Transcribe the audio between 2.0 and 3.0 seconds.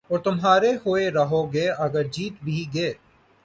جیت بھی گئے